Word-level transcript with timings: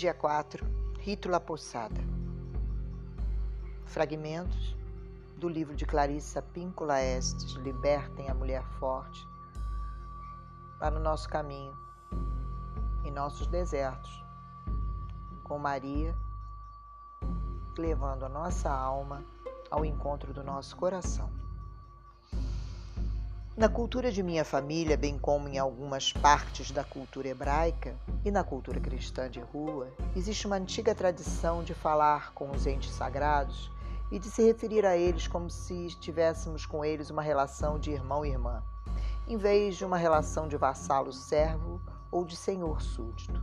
Dia 0.00 0.14
4, 0.14 0.66
Rítula 1.00 1.38
Poçada. 1.38 2.00
Fragmentos 3.84 4.74
do 5.36 5.46
livro 5.46 5.76
de 5.76 5.84
Clarissa 5.84 6.40
Píncula 6.40 7.02
Estes, 7.02 7.52
Libertem 7.56 8.30
a 8.30 8.34
Mulher 8.34 8.64
Forte, 8.78 9.28
para 10.78 10.96
o 10.96 10.98
nosso 10.98 11.28
caminho, 11.28 11.76
em 13.04 13.10
nossos 13.10 13.46
desertos, 13.46 14.24
com 15.44 15.58
Maria, 15.58 16.16
levando 17.76 18.24
a 18.24 18.28
nossa 18.30 18.70
alma 18.70 19.22
ao 19.70 19.84
encontro 19.84 20.32
do 20.32 20.42
nosso 20.42 20.74
coração. 20.78 21.30
Na 23.56 23.68
cultura 23.68 24.12
de 24.12 24.22
minha 24.22 24.44
família, 24.44 24.96
bem 24.96 25.18
como 25.18 25.48
em 25.48 25.58
algumas 25.58 26.12
partes 26.12 26.70
da 26.70 26.84
cultura 26.84 27.28
hebraica 27.28 27.96
e 28.24 28.30
na 28.30 28.44
cultura 28.44 28.78
cristã 28.80 29.28
de 29.28 29.40
rua, 29.40 29.92
existe 30.14 30.46
uma 30.46 30.56
antiga 30.56 30.94
tradição 30.94 31.62
de 31.62 31.74
falar 31.74 32.32
com 32.32 32.50
os 32.52 32.64
entes 32.64 32.92
sagrados 32.92 33.70
e 34.10 34.20
de 34.20 34.30
se 34.30 34.42
referir 34.42 34.86
a 34.86 34.96
eles 34.96 35.26
como 35.26 35.50
se 35.50 35.88
tivéssemos 35.98 36.64
com 36.64 36.84
eles 36.84 37.10
uma 37.10 37.22
relação 37.22 37.78
de 37.78 37.90
irmão 37.90 38.24
e 38.24 38.30
irmã, 38.30 38.62
em 39.26 39.36
vez 39.36 39.76
de 39.76 39.84
uma 39.84 39.98
relação 39.98 40.46
de 40.46 40.56
vassalo-servo 40.56 41.82
ou 42.10 42.24
de 42.24 42.36
senhor-súdito. 42.36 43.42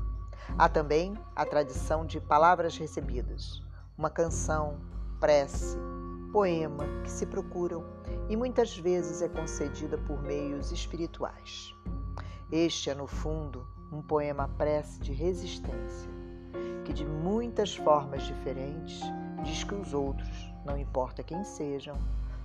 Há 0.58 0.70
também 0.70 1.16
a 1.36 1.46
tradição 1.46 2.06
de 2.06 2.22
palavras 2.22 2.78
recebidas, 2.78 3.62
uma 3.98 4.10
canção, 4.10 4.80
prece, 5.20 5.78
poema 6.32 6.86
que 7.04 7.12
se 7.12 7.26
procuram 7.26 7.97
e 8.30 8.36
muitas 8.36 8.78
vezes 8.78 9.22
é 9.22 9.30
concedida 9.30 9.98
por 9.98 10.22
meios 10.22 10.72
espirituais. 10.72 11.74
Este 12.52 12.90
é, 12.90 12.96
no 12.96 13.08
fundo, 13.08 13.68
um 13.92 14.02
poema 14.02 14.48
prece 14.58 15.00
de 15.00 15.14
resistência, 15.14 16.10
que 16.86 16.94
de 16.94 17.06
muitas 17.06 17.76
formas 17.76 18.24
diferentes 18.24 19.00
diz 19.44 19.64
que 19.64 19.76
os 19.76 19.94
outros, 19.94 20.54
não 20.66 20.78
importa 20.78 21.24
quem 21.24 21.44
sejam, 21.44 21.98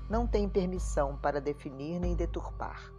não 0.09 0.27
têm 0.27 0.49
permissão 0.49 1.17
para 1.17 1.41
definir 1.41 1.99
nem 1.99 2.15
deturpar, 2.15 2.93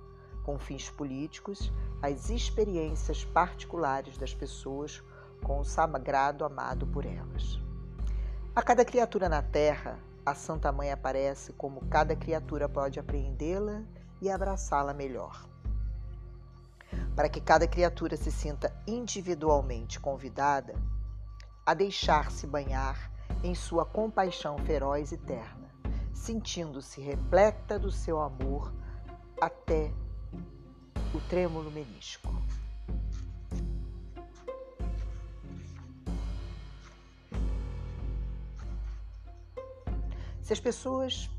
com 0.43 0.57
fins 0.57 0.89
políticos, 0.89 1.71
as 2.01 2.29
experiências 2.29 3.23
particulares 3.23 4.17
das 4.17 4.33
pessoas 4.33 5.03
com 5.43 5.59
o 5.59 5.63
sagrado 5.63 6.45
amado 6.45 6.87
por 6.87 7.05
elas. 7.05 7.59
A 8.55 8.61
cada 8.61 8.85
criatura 8.85 9.27
na 9.27 9.41
Terra 9.41 9.99
a 10.25 10.33
Santa 10.33 10.71
Mãe 10.71 10.91
aparece 10.91 11.51
como 11.53 11.85
cada 11.87 12.15
criatura 12.15 12.69
pode 12.69 12.99
apreendê-la 12.99 13.83
e 14.21 14.29
abraçá-la 14.29 14.93
melhor. 14.93 15.45
Para 17.15 17.27
que 17.27 17.41
cada 17.41 17.67
criatura 17.67 18.15
se 18.15 18.31
sinta 18.31 18.73
individualmente 18.87 19.99
convidada 19.99 20.75
a 21.65 21.73
deixar-se 21.73 22.47
banhar 22.47 23.11
em 23.43 23.53
sua 23.53 23.85
compaixão 23.85 24.57
feroz 24.59 25.11
e 25.11 25.17
terna, 25.17 25.69
sentindo-se 26.13 27.01
repleta 27.01 27.77
do 27.77 27.91
seu 27.91 28.21
amor 28.21 28.73
até 29.41 29.91
o 31.13 31.19
trêmulo 31.27 31.69
menisco. 31.69 32.42
Se 40.43 40.51
as 40.51 40.59
pessoas 40.59 41.31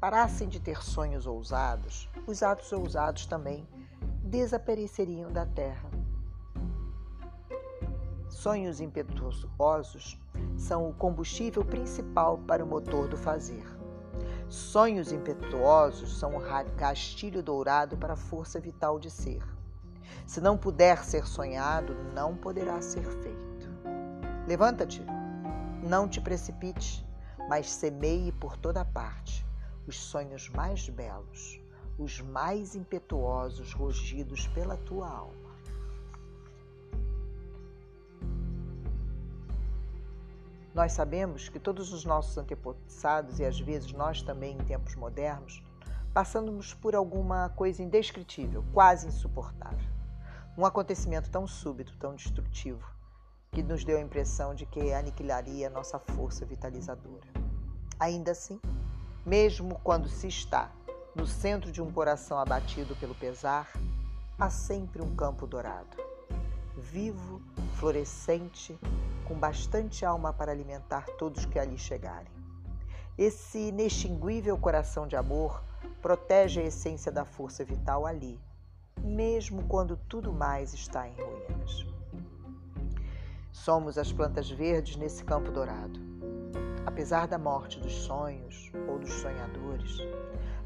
parassem 0.00 0.48
de 0.48 0.58
ter 0.58 0.82
sonhos 0.82 1.28
ousados, 1.28 2.10
os 2.26 2.42
atos 2.42 2.72
ousados 2.72 3.24
também 3.24 3.68
desapareceriam 4.20 5.30
da 5.30 5.46
terra. 5.46 5.88
Sonhos 8.28 8.80
impetuosos 8.80 10.20
são 10.56 10.90
o 10.90 10.94
combustível 10.94 11.64
principal 11.64 12.36
para 12.38 12.64
o 12.64 12.66
motor 12.66 13.06
do 13.06 13.16
fazer. 13.16 13.64
Sonhos 14.48 15.12
impetuosos 15.12 16.18
são 16.18 16.34
o 16.36 16.40
gastilho 16.76 17.44
dourado 17.44 17.96
para 17.96 18.14
a 18.14 18.16
força 18.16 18.58
vital 18.58 18.98
de 18.98 19.08
ser. 19.08 19.40
Se 20.26 20.40
não 20.40 20.58
puder 20.58 21.04
ser 21.04 21.28
sonhado, 21.28 21.94
não 22.12 22.36
poderá 22.36 22.82
ser 22.82 23.04
feito. 23.04 23.70
Levanta-te, 24.48 25.00
não 25.80 26.08
te 26.08 26.20
precipite, 26.20 27.05
mas 27.48 27.70
semeie 27.70 28.32
por 28.32 28.56
toda 28.56 28.84
parte 28.84 29.46
os 29.86 29.96
sonhos 29.96 30.48
mais 30.48 30.88
belos, 30.88 31.60
os 31.98 32.20
mais 32.20 32.74
impetuosos 32.74 33.72
rugidos 33.72 34.46
pela 34.48 34.76
tua 34.76 35.08
alma. 35.08 35.46
Nós 40.74 40.92
sabemos 40.92 41.48
que 41.48 41.58
todos 41.58 41.90
os 41.90 42.04
nossos 42.04 42.36
antepassados, 42.36 43.38
e 43.38 43.44
às 43.46 43.58
vezes 43.58 43.92
nós 43.92 44.20
também 44.20 44.58
em 44.58 44.64
tempos 44.64 44.94
modernos, 44.94 45.62
passamos 46.12 46.74
por 46.74 46.94
alguma 46.94 47.48
coisa 47.50 47.82
indescritível, 47.82 48.62
quase 48.74 49.06
insuportável. 49.06 49.88
Um 50.58 50.66
acontecimento 50.66 51.30
tão 51.30 51.46
súbito, 51.46 51.96
tão 51.96 52.14
destrutivo, 52.14 52.86
que 53.52 53.62
nos 53.62 53.84
deu 53.84 53.96
a 53.96 54.02
impressão 54.02 54.54
de 54.54 54.66
que 54.66 54.92
aniquilaria 54.92 55.70
nossa 55.70 55.98
força 55.98 56.44
vitalizadora. 56.44 57.35
Ainda 57.98 58.32
assim, 58.32 58.60
mesmo 59.24 59.80
quando 59.82 60.06
se 60.08 60.28
está 60.28 60.70
no 61.14 61.26
centro 61.26 61.72
de 61.72 61.80
um 61.80 61.90
coração 61.90 62.38
abatido 62.38 62.94
pelo 62.96 63.14
pesar, 63.14 63.72
há 64.38 64.50
sempre 64.50 65.00
um 65.00 65.16
campo 65.16 65.46
dourado, 65.46 65.96
vivo, 66.76 67.40
florescente, 67.76 68.78
com 69.24 69.34
bastante 69.34 70.04
alma 70.04 70.30
para 70.30 70.52
alimentar 70.52 71.06
todos 71.18 71.46
que 71.46 71.58
ali 71.58 71.78
chegarem. 71.78 72.30
Esse 73.16 73.68
inextinguível 73.68 74.58
coração 74.58 75.06
de 75.06 75.16
amor 75.16 75.64
protege 76.02 76.60
a 76.60 76.64
essência 76.64 77.10
da 77.10 77.24
força 77.24 77.64
vital 77.64 78.04
ali, 78.04 78.38
mesmo 79.00 79.62
quando 79.64 79.96
tudo 79.96 80.34
mais 80.34 80.74
está 80.74 81.08
em 81.08 81.14
ruínas. 81.14 81.86
Somos 83.50 83.96
as 83.96 84.12
plantas 84.12 84.50
verdes 84.50 84.96
nesse 84.96 85.24
campo 85.24 85.50
dourado. 85.50 86.15
Apesar 86.86 87.26
da 87.26 87.36
morte 87.36 87.80
dos 87.80 87.92
sonhos 87.92 88.70
ou 88.88 88.96
dos 88.96 89.12
sonhadores, 89.12 89.98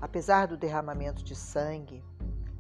apesar 0.03 0.47
do 0.47 0.57
derramamento 0.57 1.25
de 1.25 1.35
sangue, 1.35 2.05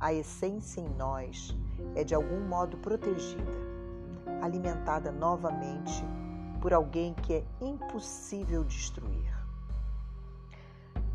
a 0.00 0.14
essência 0.14 0.80
em 0.80 0.88
nós 0.88 1.54
é 1.94 2.02
de 2.02 2.14
algum 2.14 2.40
modo 2.40 2.78
protegida, 2.78 3.58
alimentada 4.40 5.12
novamente 5.12 6.02
por 6.62 6.72
alguém 6.72 7.12
que 7.12 7.34
é 7.34 7.44
impossível 7.60 8.64
destruir. 8.64 9.30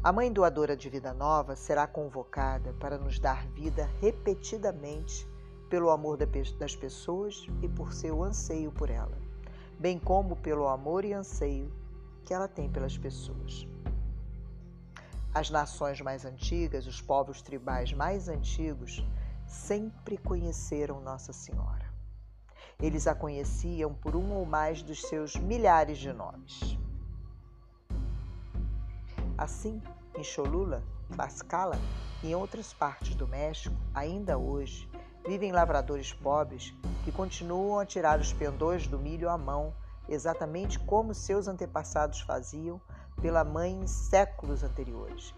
A 0.03 0.13
Mãe 0.13 0.31
Doadora 0.31 0.77
de 0.77 0.87
Vida 0.87 1.15
Nova 1.15 1.55
será 1.55 1.87
convocada 1.87 2.73
para 2.73 2.95
nos 2.95 3.17
dar 3.17 3.47
vida 3.47 3.89
repetidamente 3.99 5.27
pelo 5.67 5.89
amor 5.89 6.15
das 6.15 6.75
pessoas 6.75 7.47
e 7.63 7.67
por 7.67 7.91
seu 7.91 8.23
anseio 8.23 8.71
por 8.71 8.91
ela, 8.91 9.17
bem 9.79 9.97
como 9.97 10.35
pelo 10.35 10.67
amor 10.67 11.03
e 11.03 11.11
anseio 11.11 11.71
que 12.25 12.33
ela 12.33 12.47
tem 12.47 12.69
pelas 12.69 12.97
pessoas. 12.97 13.67
As 15.33 15.49
nações 15.49 16.01
mais 16.01 16.25
antigas, 16.25 16.87
os 16.87 16.99
povos 16.99 17.41
tribais 17.41 17.93
mais 17.93 18.27
antigos, 18.27 19.05
sempre 19.45 20.17
conheceram 20.17 21.01
Nossa 21.01 21.31
Senhora. 21.31 21.85
Eles 22.81 23.05
a 23.05 23.13
conheciam 23.13 23.93
por 23.93 24.15
um 24.15 24.33
ou 24.33 24.45
mais 24.45 24.81
dos 24.81 25.01
seus 25.03 25.35
milhares 25.35 25.97
de 25.97 26.11
nomes. 26.11 26.77
Assim, 29.37 29.81
em 30.17 30.23
Cholula, 30.23 30.81
Tlaxcala 31.13 31.77
e 32.23 32.31
em 32.31 32.35
outras 32.35 32.73
partes 32.73 33.15
do 33.15 33.27
México, 33.27 33.75
ainda 33.93 34.37
hoje, 34.37 34.89
vivem 35.27 35.51
lavradores 35.51 36.13
pobres 36.13 36.73
que 37.03 37.11
continuam 37.11 37.79
a 37.79 37.85
tirar 37.85 38.19
os 38.19 38.33
pendões 38.33 38.87
do 38.87 38.97
milho 38.97 39.29
à 39.29 39.37
mão 39.37 39.73
exatamente 40.07 40.79
como 40.79 41.13
seus 41.13 41.47
antepassados 41.47 42.21
faziam 42.21 42.79
pela 43.21 43.43
mãe 43.43 43.73
em 43.81 43.87
séculos 43.87 44.63
anteriores. 44.63 45.33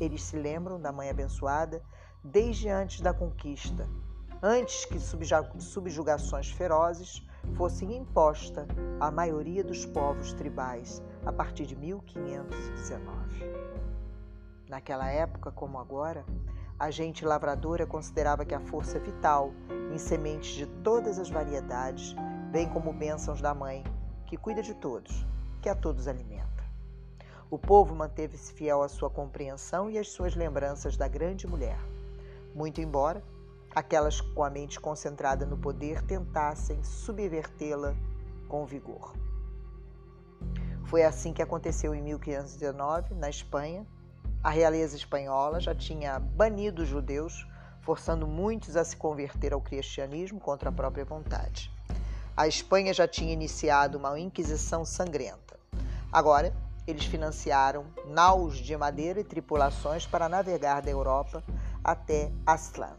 Eles, 0.00 0.22
se 0.22 0.36
lembram 0.36 0.80
da 0.80 0.92
mãe 0.92 1.08
abençoada 1.08 1.82
desde 2.22 2.68
antes 2.68 3.00
da 3.00 3.14
conquista, 3.14 3.88
antes 4.42 4.84
que 4.84 4.98
subjugações 4.98 6.50
ferozes 6.50 7.26
fossem 7.54 7.96
impostas 7.96 8.66
à 8.98 9.10
maioria 9.10 9.64
dos 9.64 9.86
povos 9.86 10.32
tribais 10.32 11.02
a 11.24 11.32
partir 11.32 11.66
de 11.66 11.76
1519. 11.76 13.70
Naquela 14.68 15.10
época, 15.10 15.50
como 15.50 15.78
agora, 15.78 16.24
a 16.78 16.90
gente 16.90 17.24
lavradora 17.24 17.86
considerava 17.86 18.44
que 18.44 18.54
a 18.54 18.60
força 18.60 18.98
vital 18.98 19.52
em 19.92 19.98
sementes 19.98 20.54
de 20.54 20.66
todas 20.66 21.18
as 21.18 21.28
variedades, 21.28 22.14
bem 22.50 22.68
como 22.68 22.92
bênçãos 22.92 23.40
da 23.40 23.52
mãe, 23.52 23.84
que 24.30 24.36
cuida 24.36 24.62
de 24.62 24.74
todos, 24.74 25.26
que 25.60 25.68
a 25.68 25.74
todos 25.74 26.06
alimenta. 26.06 26.64
O 27.50 27.58
povo 27.58 27.96
manteve-se 27.96 28.52
fiel 28.52 28.80
à 28.80 28.88
sua 28.88 29.10
compreensão 29.10 29.90
e 29.90 29.98
às 29.98 30.08
suas 30.10 30.36
lembranças 30.36 30.96
da 30.96 31.08
grande 31.08 31.48
mulher, 31.48 31.80
muito 32.54 32.80
embora 32.80 33.24
aquelas 33.74 34.20
com 34.20 34.44
a 34.44 34.48
mente 34.48 34.78
concentrada 34.78 35.44
no 35.44 35.58
poder 35.58 36.00
tentassem 36.02 36.80
subvertê-la 36.84 37.92
com 38.48 38.64
vigor. 38.64 39.16
Foi 40.84 41.02
assim 41.02 41.32
que 41.32 41.42
aconteceu 41.42 41.92
em 41.92 42.00
1519, 42.00 43.14
na 43.14 43.28
Espanha. 43.28 43.84
A 44.44 44.50
realeza 44.50 44.96
espanhola 44.96 45.58
já 45.58 45.74
tinha 45.74 46.20
banido 46.20 46.82
os 46.82 46.88
judeus, 46.88 47.44
forçando 47.80 48.28
muitos 48.28 48.76
a 48.76 48.84
se 48.84 48.96
converter 48.96 49.52
ao 49.52 49.60
cristianismo 49.60 50.38
contra 50.38 50.68
a 50.68 50.72
própria 50.72 51.04
vontade. 51.04 51.79
A 52.40 52.48
Espanha 52.48 52.94
já 52.94 53.06
tinha 53.06 53.34
iniciado 53.34 53.98
uma 53.98 54.18
inquisição 54.18 54.82
sangrenta. 54.82 55.60
Agora, 56.10 56.56
eles 56.86 57.04
financiaram 57.04 57.84
naus 58.06 58.56
de 58.56 58.74
madeira 58.78 59.20
e 59.20 59.24
tripulações 59.24 60.06
para 60.06 60.26
navegar 60.26 60.80
da 60.80 60.90
Europa 60.90 61.44
até 61.84 62.32
Aztlán, 62.46 62.96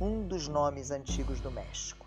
um 0.00 0.26
dos 0.26 0.48
nomes 0.48 0.90
antigos 0.90 1.38
do 1.38 1.48
México. 1.48 2.04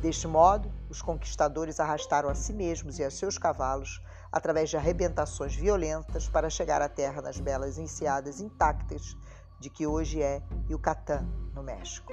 Deste 0.00 0.28
modo, 0.28 0.70
os 0.88 1.02
conquistadores 1.02 1.80
arrastaram 1.80 2.28
a 2.28 2.36
si 2.36 2.52
mesmos 2.52 3.00
e 3.00 3.04
a 3.04 3.10
seus 3.10 3.36
cavalos 3.36 4.00
através 4.30 4.70
de 4.70 4.76
arrebentações 4.76 5.56
violentas 5.56 6.28
para 6.28 6.48
chegar 6.48 6.80
à 6.80 6.88
terra 6.88 7.20
nas 7.20 7.40
belas 7.40 7.78
enseadas 7.78 8.40
intactas 8.40 9.16
de 9.58 9.68
que 9.68 9.88
hoje 9.88 10.22
é 10.22 10.40
Yucatán, 10.70 11.26
no 11.52 11.64
México. 11.64 12.12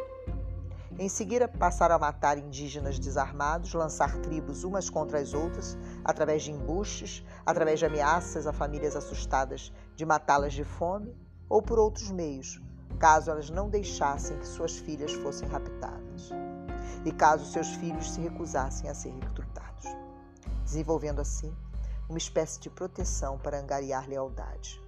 Em 1.02 1.08
seguida, 1.08 1.48
passaram 1.48 1.96
a 1.96 2.00
matar 2.00 2.38
indígenas 2.38 3.00
desarmados, 3.00 3.74
lançar 3.74 4.18
tribos 4.18 4.66
umas 4.66 4.90
contra 4.90 5.18
as 5.18 5.34
outras, 5.34 5.78
através 6.04 6.44
de 6.44 6.52
embustes, 6.52 7.24
através 7.46 7.80
de 7.80 7.86
ameaças 7.86 8.46
a 8.46 8.52
famílias 8.52 8.98
assustadas 8.98 9.72
de 9.96 10.06
matá-las 10.06 10.52
de 10.52 10.66
fome 10.66 11.16
ou 11.48 11.62
por 11.62 11.80
outros 11.80 12.12
meios, 12.12 12.62
caso 13.00 13.32
elas 13.32 13.50
não 13.50 13.70
deixassem 13.70 14.38
que 14.40 14.46
suas 14.46 14.78
filhas 14.78 15.14
fossem 15.14 15.48
raptadas 15.48 16.32
e 17.06 17.14
caso 17.14 17.46
seus 17.46 17.70
filhos 17.76 18.12
se 18.12 18.20
recusassem 18.20 18.90
a 18.90 18.94
ser 18.94 19.12
recrutados, 19.12 19.86
desenvolvendo 20.66 21.22
assim 21.22 21.56
uma 22.10 22.18
espécie 22.18 22.60
de 22.60 22.70
proteção 22.70 23.38
para 23.38 23.58
angariar 23.58 24.06
lealdade. 24.06 24.82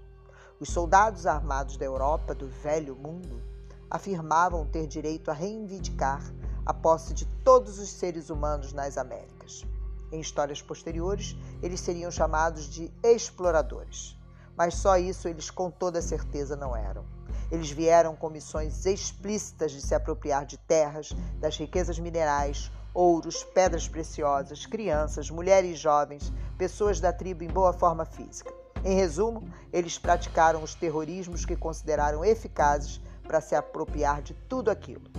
Os 0.60 0.72
soldados 0.72 1.26
armados 1.26 1.78
da 1.78 1.86
Europa 1.86 2.36
do 2.36 2.50
Velho 2.50 2.98
Mundo 2.98 3.51
afirmavam 3.92 4.66
ter 4.66 4.88
direito 4.88 5.30
a 5.30 5.34
reivindicar 5.34 6.24
a 6.66 6.74
posse 6.74 7.14
de 7.14 7.26
todos 7.44 7.78
os 7.78 7.90
seres 7.90 8.30
humanos 8.30 8.72
nas 8.72 8.98
Américas. 8.98 9.66
Em 10.14 10.22
histórias 10.22 10.62
posteriores, 10.62 11.36
eles 11.62 11.82
seriam 11.82 12.10
chamados 12.10 12.70
de 12.70 12.90
exploradores. 13.04 14.18
Mas 14.56 14.76
só 14.76 14.98
isso 14.98 15.28
eles 15.28 15.50
com 15.50 15.70
toda 15.70 16.02
certeza 16.02 16.56
não 16.56 16.76
eram. 16.76 17.04
Eles 17.52 17.70
vieram 17.70 18.16
com 18.16 18.30
missões 18.30 18.86
explícitas 18.86 19.74
de 19.74 19.82
se 19.82 19.94
apropriar 19.94 20.46
de 20.46 20.58
terras, 20.58 21.12
das 21.40 21.58
riquezas 21.58 22.00
minerais, 22.00 22.72
ouros, 22.94 23.44
pedras 23.44 23.90
preciosas, 23.90 24.66
crianças, 24.66 25.30
mulheres 25.30 25.78
jovens, 25.78 26.32
pessoas 26.58 27.02
da 27.02 27.12
tribo 27.12 27.44
em 27.44 27.50
boa 27.50 27.74
forma 27.74 28.06
física. 28.06 28.54
Em 28.84 28.96
resumo, 28.96 29.48
eles 29.72 29.98
praticaram 29.98 30.64
os 30.64 30.76
terrorismos 30.76 31.46
que 31.46 31.56
consideraram 31.56 32.24
eficazes 32.24 33.02
para 33.32 33.40
se 33.40 33.56
apropriar 33.56 34.22
de 34.22 34.34
tudo 34.34 34.70
aquilo, 34.70 35.10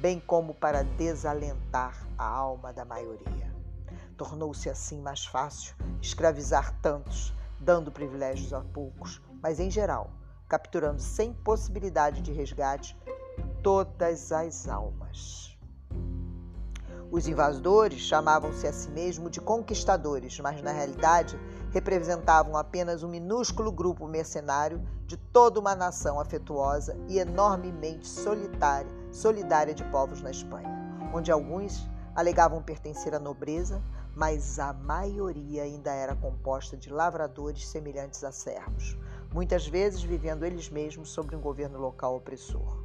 bem 0.00 0.18
como 0.18 0.52
para 0.52 0.82
desalentar 0.82 1.96
a 2.18 2.26
alma 2.26 2.72
da 2.72 2.84
maioria. 2.84 3.54
Tornou-se 4.16 4.68
assim 4.68 5.00
mais 5.00 5.24
fácil 5.26 5.76
escravizar 6.00 6.76
tantos, 6.82 7.32
dando 7.60 7.92
privilégios 7.92 8.52
a 8.52 8.62
poucos, 8.62 9.22
mas 9.40 9.60
em 9.60 9.70
geral, 9.70 10.10
capturando 10.48 11.00
sem 11.00 11.32
possibilidade 11.32 12.20
de 12.20 12.32
resgate 12.32 12.98
todas 13.62 14.32
as 14.32 14.66
almas. 14.66 15.56
Os 17.12 17.28
invasores 17.28 18.00
chamavam-se 18.00 18.66
a 18.66 18.72
si 18.72 18.90
mesmos 18.90 19.30
de 19.30 19.40
conquistadores, 19.40 20.40
mas 20.40 20.60
na 20.62 20.72
realidade 20.72 21.38
representavam 21.72 22.56
apenas 22.56 23.02
um 23.02 23.08
minúsculo 23.08 23.72
grupo 23.72 24.06
mercenário 24.06 24.86
de 25.06 25.16
toda 25.16 25.58
uma 25.58 25.74
nação 25.74 26.20
afetuosa 26.20 26.96
e 27.08 27.18
enormemente 27.18 28.06
solitária, 28.06 28.90
solidária 29.10 29.74
de 29.74 29.82
povos 29.84 30.20
na 30.20 30.30
Espanha, 30.30 30.68
onde 31.14 31.32
alguns 31.32 31.88
alegavam 32.14 32.62
pertencer 32.62 33.14
à 33.14 33.18
nobreza, 33.18 33.82
mas 34.14 34.58
a 34.58 34.74
maioria 34.74 35.62
ainda 35.62 35.90
era 35.92 36.14
composta 36.14 36.76
de 36.76 36.90
lavradores 36.90 37.66
semelhantes 37.66 38.22
a 38.22 38.30
servos, 38.30 38.96
muitas 39.32 39.66
vezes 39.66 40.02
vivendo 40.02 40.44
eles 40.44 40.68
mesmos 40.68 41.08
sob 41.08 41.34
um 41.34 41.40
governo 41.40 41.78
local 41.78 42.16
opressor. 42.16 42.82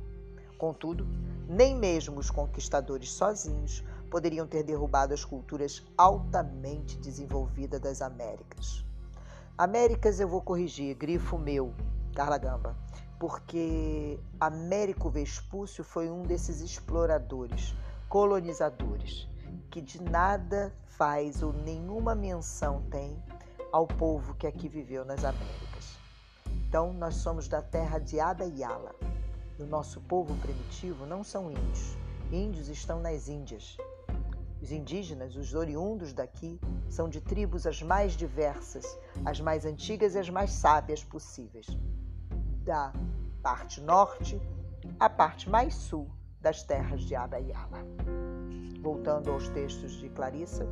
Contudo, 0.58 1.06
nem 1.48 1.76
mesmo 1.76 2.20
os 2.20 2.32
conquistadores 2.32 3.12
sozinhos 3.12 3.84
poderiam 4.10 4.48
ter 4.48 4.64
derrubado 4.64 5.14
as 5.14 5.24
culturas 5.24 5.84
altamente 5.98 6.98
desenvolvidas 6.98 7.80
das 7.80 8.02
Américas. 8.02 8.86
Américas 9.58 10.20
eu 10.20 10.28
vou 10.28 10.42
corrigir, 10.42 10.96
grifo 10.96 11.38
meu, 11.38 11.74
Carla 12.14 12.38
Gamba, 12.38 12.76
porque 13.20 14.20
Américo 14.40 15.10
Vespúcio 15.10 15.84
foi 15.84 16.10
um 16.10 16.24
desses 16.24 16.62
exploradores, 16.62 17.76
colonizadores, 18.08 19.28
que 19.70 19.82
de 19.82 20.02
nada 20.02 20.74
faz 20.86 21.42
ou 21.44 21.54
nenhuma 21.54 22.16
menção 22.16 22.84
tem 22.90 23.22
ao 23.72 23.86
povo 23.86 24.34
que 24.36 24.48
aqui 24.48 24.68
viveu 24.68 25.04
nas 25.04 25.24
Américas. 25.24 25.98
Então, 26.68 26.94
nós 26.94 27.16
somos 27.16 27.48
da 27.48 27.62
terra 27.62 28.00
de 28.00 28.20
Ada 28.20 28.46
e 28.46 28.60
Yala. 28.60 28.94
O 29.60 29.66
nosso 29.66 30.02
povo 30.02 30.36
primitivo 30.36 31.06
não 31.06 31.24
são 31.24 31.50
índios. 31.50 31.98
Índios 32.32 32.68
estão 32.68 33.00
nas 33.00 33.28
Índias. 33.28 33.78
Os 34.68 34.74
indígenas, 34.74 35.38
os 35.38 35.54
oriundos 35.54 36.12
daqui, 36.12 36.60
são 36.90 37.08
de 37.08 37.22
tribos 37.22 37.66
as 37.66 37.82
mais 37.82 38.18
diversas, 38.18 39.00
as 39.24 39.40
mais 39.40 39.66
antigas 39.66 40.14
e 40.14 40.20
as 40.20 40.30
mais 40.30 40.52
sábias 40.52 41.02
possíveis. 41.02 41.66
Da 42.66 42.92
parte 43.42 43.80
norte 43.80 44.42
à 45.00 45.10
parte 45.10 45.50
mais 45.50 45.74
sul 45.74 46.10
das 46.42 46.64
terras 46.64 47.04
de 47.04 47.16
Abaiala. 47.16 47.78
Voltando 48.82 49.32
aos 49.32 49.48
textos 49.48 49.94
de 49.94 50.10
Clarissa, 50.10 50.68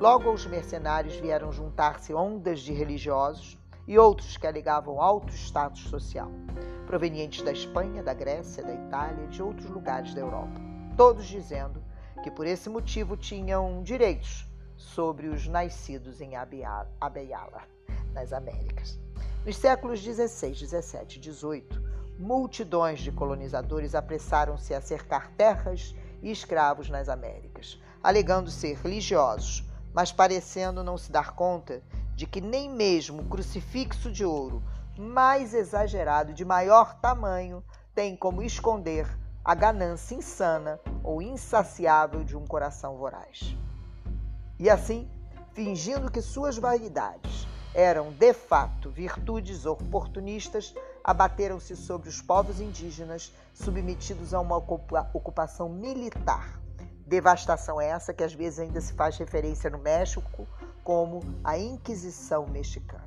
logo 0.00 0.32
os 0.32 0.44
mercenários 0.44 1.14
vieram 1.14 1.52
juntar-se 1.52 2.12
ondas 2.12 2.58
de 2.58 2.72
religiosos 2.72 3.56
e 3.86 3.96
outros 3.96 4.36
que 4.36 4.48
alegavam 4.48 5.00
alto 5.00 5.32
status 5.32 5.82
social, 5.82 6.32
provenientes 6.88 7.42
da 7.42 7.52
Espanha, 7.52 8.02
da 8.02 8.12
Grécia, 8.12 8.64
da 8.64 8.74
Itália 8.74 9.26
e 9.26 9.28
de 9.28 9.40
outros 9.40 9.70
lugares 9.70 10.12
da 10.12 10.22
Europa, 10.22 10.60
todos 10.96 11.24
dizendo 11.24 11.85
que 12.22 12.30
por 12.30 12.46
esse 12.46 12.68
motivo 12.68 13.16
tinham 13.16 13.82
direitos 13.82 14.46
sobre 14.76 15.28
os 15.28 15.46
nascidos 15.46 16.20
em 16.20 16.36
Abeyala, 16.36 17.62
nas 18.12 18.32
Américas. 18.32 18.98
Nos 19.44 19.56
séculos 19.56 20.02
16, 20.02 20.58
17 20.58 21.18
e 21.18 21.20
18, 21.20 21.82
multidões 22.18 23.00
de 23.00 23.12
colonizadores 23.12 23.94
apressaram-se 23.94 24.74
a 24.74 24.80
cercar 24.80 25.30
terras 25.32 25.94
e 26.22 26.30
escravos 26.30 26.88
nas 26.88 27.08
Américas, 27.08 27.80
alegando 28.02 28.50
ser 28.50 28.76
religiosos, 28.78 29.64
mas 29.92 30.12
parecendo 30.12 30.82
não 30.82 30.98
se 30.98 31.12
dar 31.12 31.34
conta 31.34 31.82
de 32.14 32.26
que 32.26 32.40
nem 32.40 32.70
mesmo 32.70 33.22
o 33.22 33.26
crucifixo 33.26 34.10
de 34.10 34.24
ouro 34.24 34.62
mais 34.98 35.52
exagerado 35.52 36.32
de 36.32 36.44
maior 36.44 36.98
tamanho 37.00 37.62
tem 37.94 38.16
como 38.16 38.42
esconder 38.42 39.06
a 39.46 39.54
ganância 39.54 40.16
insana 40.16 40.80
ou 41.04 41.22
insaciável 41.22 42.24
de 42.24 42.36
um 42.36 42.44
coração 42.44 42.96
voraz. 42.96 43.56
E 44.58 44.68
assim, 44.68 45.08
fingindo 45.52 46.10
que 46.10 46.20
suas 46.20 46.58
vaidades 46.58 47.46
eram 47.72 48.10
de 48.10 48.32
fato 48.32 48.90
virtudes 48.90 49.64
oportunistas, 49.64 50.74
abateram-se 51.04 51.76
sobre 51.76 52.08
os 52.08 52.20
povos 52.20 52.60
indígenas 52.60 53.32
submetidos 53.54 54.34
a 54.34 54.40
uma 54.40 54.56
ocupação 54.56 55.68
militar. 55.68 56.60
Devastação 57.06 57.80
essa 57.80 58.12
que 58.12 58.24
às 58.24 58.34
vezes 58.34 58.58
ainda 58.58 58.80
se 58.80 58.94
faz 58.94 59.16
referência 59.16 59.70
no 59.70 59.78
México 59.78 60.44
como 60.82 61.20
a 61.44 61.56
Inquisição 61.56 62.48
Mexicana 62.48 63.05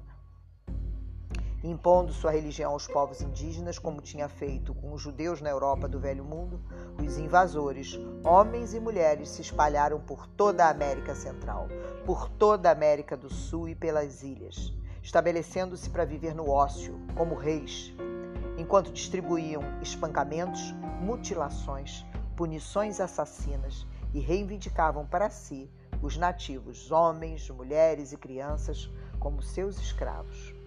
impondo 1.64 2.14
sua 2.14 2.32
religião 2.32 2.72
aos 2.72 2.88
povos 2.88 3.22
indígenas, 3.22 3.78
como 3.78 4.02
tinha 4.02 4.30
feito 4.30 4.74
com 4.74 4.94
os 4.94 5.02
judeus 5.02 5.42
na 5.42 5.50
Europa 5.50 5.88
do 5.88 6.00
Velho 6.00 6.24
Mundo, 6.24 6.62
os 7.06 7.18
invasores, 7.18 8.00
homens 8.24 8.74
e 8.74 8.80
mulheres, 8.80 9.30
se 9.30 9.42
espalharam 9.42 10.00
por 10.00 10.26
toda 10.26 10.66
a 10.66 10.70
América 10.70 11.14
Central, 11.14 11.68
por 12.06 12.30
toda 12.30 12.70
a 12.70 12.72
América 12.72 13.18
do 13.18 13.30
Sul 13.30 13.68
e 13.68 13.76
pelas 13.76 14.24
ilhas, 14.24 14.74
estabelecendo-se 15.04 15.90
para 15.90 16.06
viver 16.06 16.34
no 16.34 16.50
ócio, 16.50 16.98
como 17.16 17.36
reis, 17.36 17.94
enquanto 18.58 18.92
distribuíam 18.92 19.62
espancamentos, 19.82 20.74
mutilações, 21.02 22.06
punições 22.38 23.02
assassinas 23.02 23.86
e 24.14 24.20
reivindicavam 24.22 25.06
para 25.06 25.30
si 25.30 25.70
os 26.02 26.16
nativos, 26.16 26.90
homens, 26.90 27.50
mulheres 27.50 28.14
e 28.14 28.18
crianças, 28.18 28.90
como 29.20 29.42
seus 29.42 29.78
escravos 29.78 30.59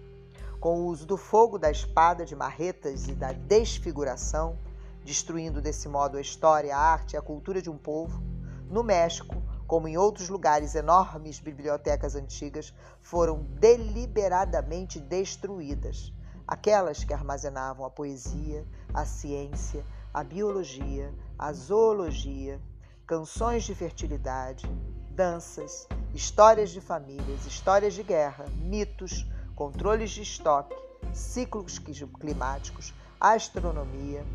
com 0.63 0.79
o 0.79 0.85
uso 0.85 1.05
do 1.05 1.17
fogo, 1.17 1.59
da 1.59 1.69
espada, 1.69 2.25
de 2.25 2.37
marretas 2.37 3.09
e 3.09 3.11
da 3.13 3.33
desfiguração, 3.33 4.57
destruindo 5.03 5.61
desse 5.61 5.89
modo 5.89 6.15
a 6.15 6.21
história, 6.21 6.73
a 6.73 6.79
arte 6.79 7.15
e 7.15 7.17
a 7.17 7.21
cultura 7.21 7.61
de 7.61 7.69
um 7.69 7.77
povo, 7.77 8.23
no 8.69 8.81
México, 8.81 9.43
como 9.67 9.89
em 9.89 9.97
outros 9.97 10.29
lugares, 10.29 10.73
enormes 10.73 11.37
bibliotecas 11.37 12.15
antigas 12.15 12.73
foram 13.01 13.43
deliberadamente 13.59 15.01
destruídas. 15.01 16.13
Aquelas 16.47 17.03
que 17.03 17.13
armazenavam 17.13 17.85
a 17.85 17.89
poesia, 17.89 18.65
a 18.93 19.03
ciência, 19.03 19.85
a 20.13 20.23
biologia, 20.23 21.13
a 21.37 21.51
zoologia, 21.51 22.61
canções 23.05 23.65
de 23.65 23.75
fertilidade, 23.75 24.65
danças, 25.11 25.89
histórias 26.13 26.69
de 26.69 26.79
famílias, 26.79 27.45
histórias 27.45 27.93
de 27.93 28.01
guerra, 28.01 28.45
mitos, 28.61 29.27
controles 29.55 30.11
de 30.11 30.21
estoque, 30.21 30.75
ciclos 31.13 31.79
climáticos, 31.79 32.93
astronomia, 33.19 34.25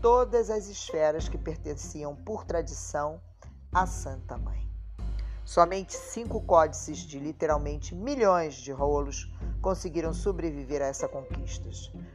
todas 0.00 0.50
as 0.50 0.68
esferas 0.68 1.28
que 1.28 1.38
pertenciam 1.38 2.14
por 2.14 2.44
tradição 2.44 3.20
à 3.72 3.86
Santa 3.86 4.36
Mãe. 4.36 4.68
Somente 5.44 5.94
cinco 5.94 6.40
códices 6.40 6.98
de 6.98 7.18
literalmente 7.18 7.94
milhões 7.94 8.54
de 8.54 8.70
rolos 8.72 9.32
conseguiram 9.60 10.12
sobreviver 10.12 10.80
a 10.80 10.86
essa 10.86 11.08
conquista. 11.08 11.68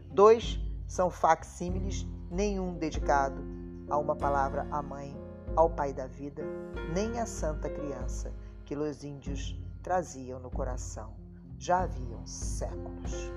Dois 0.09 0.59
são 0.87 1.09
facsímiles, 1.09 2.05
nenhum 2.31 2.77
dedicado 2.77 3.41
a 3.89 3.97
uma 3.97 4.15
palavra 4.15 4.65
à 4.71 4.81
mãe, 4.81 5.15
ao 5.55 5.69
pai 5.69 5.93
da 5.93 6.07
vida, 6.07 6.43
nem 6.93 7.19
à 7.19 7.25
santa 7.25 7.69
criança 7.69 8.33
que 8.65 8.75
os 8.75 9.03
índios 9.03 9.59
traziam 9.81 10.39
no 10.39 10.49
coração. 10.49 11.26
Já 11.57 11.83
haviam 11.83 12.25
séculos. 12.25 13.31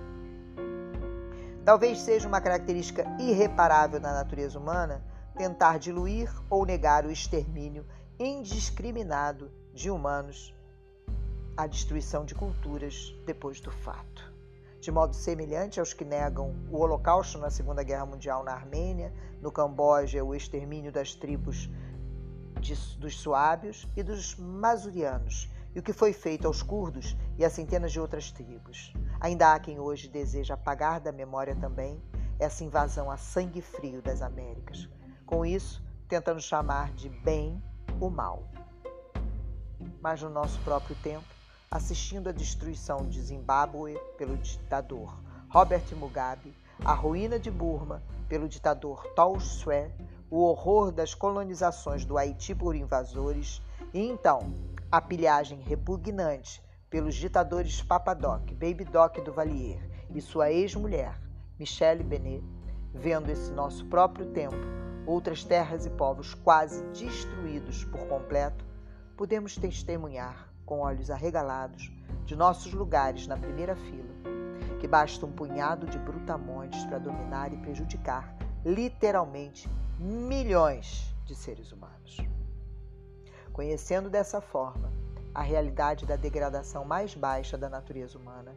Talvez 1.65 2.01
seja 2.01 2.29
uma 2.29 2.41
característica 2.41 3.05
irreparável 3.19 4.01
da 4.01 4.13
natureza 4.13 4.59
humana 4.59 5.05
tentar 5.37 5.79
diluir 5.79 6.31
ou 6.51 6.67
negar 6.67 7.07
o 7.07 7.11
extermínio 7.11 7.87
indiscriminado 8.19 9.51
de 9.73 9.91
humanos, 9.91 10.55
a 11.57 11.67
destruição 11.67 12.25
de 12.25 12.35
culturas 12.35 13.15
depois 13.25 13.61
do 13.61 13.71
fato. 13.71 14.31
De 14.81 14.91
modo 14.91 15.15
semelhante 15.15 15.79
aos 15.79 15.93
que 15.93 16.05
negam 16.05 16.55
o 16.71 16.79
Holocausto 16.79 17.39
na 17.39 17.51
Segunda 17.51 17.83
Guerra 17.83 18.07
Mundial 18.07 18.43
na 18.43 18.53
Armênia, 18.53 19.13
no 19.41 19.53
Camboja, 19.53 20.25
o 20.25 20.35
extermínio 20.35 20.91
das 20.91 21.15
tribos 21.15 21.71
de, 22.61 22.75
dos 22.99 23.19
suábios 23.19 23.87
e 23.97 24.03
dos 24.03 24.37
masurianos, 24.37 25.51
e 25.75 25.79
o 25.79 25.83
que 25.83 25.93
foi 25.93 26.13
feito 26.13 26.47
aos 26.47 26.63
curdos 26.63 27.17
e 27.39 27.45
a 27.45 27.51
centenas 27.51 27.93
de 27.93 28.01
outras 28.01 28.31
tribos. 28.31 28.93
Ainda 29.21 29.53
há 29.53 29.61
quem 29.61 29.79
hoje 29.79 30.09
deseja 30.09 30.55
apagar 30.55 31.01
da 31.01 31.13
memória 31.13 31.55
também 31.55 32.03
essa 32.39 32.65
invasão 32.65 33.11
a 33.11 33.17
sangue 33.17 33.61
frio 33.61 34.01
das 34.01 34.23
Américas. 34.23 34.89
Com 35.27 35.45
isso, 35.45 35.83
tentando 36.09 36.41
chamar 36.41 36.93
de 36.95 37.09
bem 37.09 37.63
o 38.01 38.09
mal. 38.09 38.43
Mas 40.01 40.23
no 40.23 40.31
nosso 40.31 40.59
próprio 40.61 40.97
tempo, 40.97 41.27
assistindo 41.71 42.29
à 42.29 42.33
destruição 42.33 43.07
de 43.07 43.21
Zimbábue 43.21 43.97
pelo 44.17 44.37
ditador 44.37 45.23
Robert 45.49 45.85
Mugabe, 45.95 46.55
a 46.85 46.95
ruína 46.95 47.39
de 47.39 47.51
Burma 47.51 48.03
pelo 48.29 48.49
ditador 48.49 49.05
Tolstoy, 49.15 49.93
o 50.31 50.39
horror 50.43 50.91
das 50.91 51.15
colonizações 51.15 52.05
do 52.05 52.17
Haiti 52.17 52.55
por 52.55 52.75
invasores 52.75 53.61
e 53.93 54.01
então 54.01 54.53
a 54.93 55.01
pilhagem 55.01 55.61
repugnante 55.61 56.61
pelos 56.89 57.15
ditadores 57.15 57.81
Papadoc, 57.81 58.51
Baby 58.55 58.85
Doc 58.85 59.19
do 59.21 59.33
Valier 59.33 59.81
e 60.13 60.21
sua 60.21 60.51
ex-mulher, 60.51 61.17
Michelle 61.57 62.03
Benet, 62.03 62.43
vendo 62.93 63.31
esse 63.31 63.53
nosso 63.53 63.87
próprio 63.87 64.27
tempo, 64.33 64.57
outras 65.07 65.45
terras 65.45 65.87
e 65.87 65.91
povos 65.91 66.35
quase 66.35 66.83
destruídos 66.89 67.85
por 67.85 68.01
completo, 68.09 68.65
podemos 69.17 69.55
testemunhar, 69.55 70.53
com 70.67 70.81
olhos 70.81 71.09
arregalados, 71.09 71.93
de 72.25 72.35
nossos 72.35 72.73
lugares 72.73 73.29
na 73.29 73.37
primeira 73.37 73.77
fila, 73.77 74.11
que 74.81 74.89
basta 74.89 75.25
um 75.25 75.31
punhado 75.31 75.87
de 75.87 75.99
brutamontes 75.99 76.85
para 76.87 76.99
dominar 76.99 77.53
e 77.53 77.57
prejudicar, 77.59 78.37
literalmente, 78.65 79.71
milhões 80.01 81.15
de 81.25 81.37
seres 81.37 81.71
humanos. 81.71 82.17
Conhecendo 83.53 84.09
dessa 84.09 84.41
forma 84.41 84.93
a 85.35 85.43
realidade 85.43 86.07
da 86.07 86.17
degradação 86.17 86.85
mais 86.85 87.15
baixa 87.15 87.59
da 87.59 87.69
natureza 87.69 88.19
humana, 88.19 88.55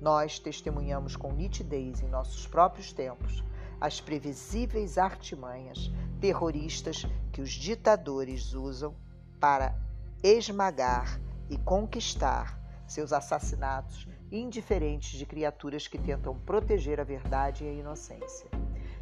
nós 0.00 0.38
testemunhamos 0.38 1.16
com 1.16 1.32
nitidez 1.32 2.00
em 2.00 2.08
nossos 2.08 2.46
próprios 2.46 2.92
tempos 2.92 3.44
as 3.80 4.00
previsíveis 4.00 4.98
artimanhas 4.98 5.90
terroristas 6.20 7.06
que 7.32 7.40
os 7.40 7.50
ditadores 7.50 8.52
usam 8.54 8.94
para 9.38 9.74
esmagar 10.22 11.20
e 11.48 11.56
conquistar 11.56 12.58
seus 12.86 13.12
assassinatos 13.12 14.06
indiferentes 14.30 15.18
de 15.18 15.26
criaturas 15.26 15.88
que 15.88 15.98
tentam 15.98 16.38
proteger 16.40 17.00
a 17.00 17.04
verdade 17.04 17.64
e 17.64 17.68
a 17.68 17.72
inocência, 17.72 18.48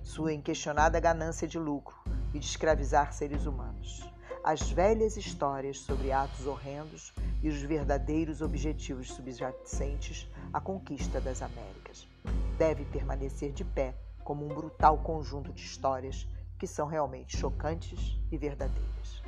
sua 0.03 0.33
inquestionada 0.33 0.99
ganância 1.01 1.47
de 1.47 1.59
lucro 1.59 1.97
e 2.33 2.39
de 2.39 2.47
escravizar 2.47 3.13
seres 3.13 3.47
humanos 3.47 4.09
as 4.49 4.71
velhas 4.71 5.19
histórias 5.19 5.81
sobre 5.81 6.11
atos 6.11 6.47
horrendos 6.47 7.13
e 7.43 7.51
os 7.51 7.61
verdadeiros 7.61 8.41
objetivos 8.41 9.13
subjacentes 9.13 10.27
à 10.51 10.59
conquista 10.59 11.21
das 11.21 11.43
Américas. 11.43 12.09
Deve 12.57 12.87
permanecer 12.87 13.53
de 13.53 13.63
pé 13.63 13.95
como 14.25 14.47
um 14.47 14.49
brutal 14.49 14.97
conjunto 15.03 15.53
de 15.53 15.61
histórias 15.61 16.27
que 16.59 16.67
são 16.67 16.87
realmente 16.87 17.37
chocantes 17.37 18.19
e 18.33 18.39
verdadeiras. 18.39 19.23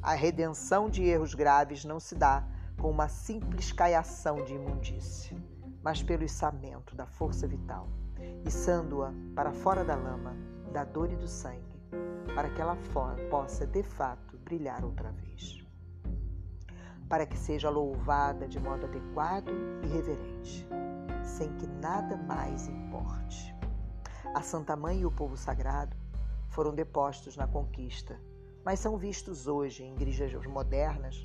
A 0.00 0.14
redenção 0.14 0.88
de 0.88 1.04
erros 1.04 1.34
graves 1.34 1.84
não 1.84 2.00
se 2.00 2.14
dá 2.14 2.48
com 2.80 2.90
uma 2.90 3.08
simples 3.08 3.72
caiação 3.72 4.42
de 4.42 4.54
imundície, 4.54 5.36
mas 5.82 6.02
pelo 6.02 6.24
içamento 6.24 6.96
da 6.96 7.04
força 7.04 7.46
vital, 7.46 7.86
içando-a 8.46 9.12
para 9.34 9.52
fora 9.52 9.84
da 9.84 9.94
lama, 9.94 10.34
da 10.72 10.82
dor 10.82 11.12
e 11.12 11.16
do 11.16 11.28
sangue, 11.28 11.73
para 12.34 12.50
que 12.50 12.60
ela 12.60 12.76
possa 13.30 13.66
de 13.66 13.82
fato 13.82 14.36
brilhar 14.38 14.84
outra 14.84 15.10
vez. 15.12 15.64
Para 17.08 17.26
que 17.26 17.38
seja 17.38 17.70
louvada 17.70 18.48
de 18.48 18.58
modo 18.58 18.86
adequado 18.86 19.50
e 19.82 19.86
reverente, 19.86 20.66
sem 21.22 21.52
que 21.56 21.66
nada 21.66 22.16
mais 22.16 22.68
importe. 22.68 23.54
A 24.34 24.42
Santa 24.42 24.74
Mãe 24.74 25.00
e 25.00 25.06
o 25.06 25.12
povo 25.12 25.36
sagrado 25.36 25.96
foram 26.48 26.74
depostos 26.74 27.36
na 27.36 27.46
conquista, 27.46 28.18
mas 28.64 28.80
são 28.80 28.96
vistos 28.96 29.46
hoje 29.46 29.84
em 29.84 29.94
igrejas 29.94 30.46
modernas 30.46 31.22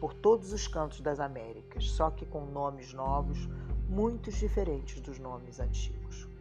por 0.00 0.14
todos 0.14 0.52
os 0.52 0.66
cantos 0.66 1.00
das 1.00 1.20
Américas, 1.20 1.90
só 1.90 2.10
que 2.10 2.26
com 2.26 2.46
nomes 2.46 2.92
novos, 2.92 3.48
muito 3.88 4.30
diferentes 4.32 5.00
dos 5.00 5.18
nomes 5.18 5.60
antigos. 5.60 6.31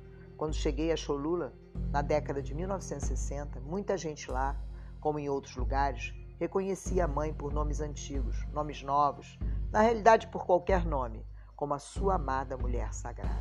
Quando 0.41 0.55
cheguei 0.55 0.91
a 0.91 0.98
Cholula, 0.98 1.53
na 1.91 2.01
década 2.01 2.41
de 2.41 2.55
1960, 2.55 3.60
muita 3.60 3.95
gente 3.95 4.31
lá, 4.31 4.60
como 5.00 5.19
em 5.19 5.29
outros 5.29 5.55
lugares, 5.55 6.15
reconhecia 6.39 7.05
a 7.05 7.07
mãe 7.07 7.31
por 7.31 7.53
nomes 7.53 7.79
antigos, 7.79 8.43
nomes 8.51 8.81
novos, 8.81 9.38
na 9.71 9.81
realidade 9.81 10.25
por 10.29 10.43
qualquer 10.43 10.83
nome, 10.83 11.24
como 11.55 11.75
a 11.75 11.77
sua 11.77 12.15
amada 12.15 12.57
mulher 12.57 12.91
sagrada. 12.91 13.38